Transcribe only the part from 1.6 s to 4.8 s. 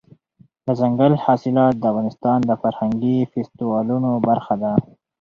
د افغانستان د فرهنګي فستیوالونو برخه ده.